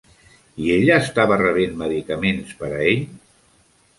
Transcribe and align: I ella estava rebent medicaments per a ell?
I 0.67 0.71
ella 0.75 0.95
estava 1.01 1.37
rebent 1.41 1.77
medicaments 1.83 2.57
per 2.63 2.71
a 2.79 2.83
ell? 2.89 3.07